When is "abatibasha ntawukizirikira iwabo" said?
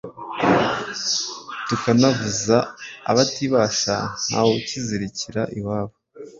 3.11-5.95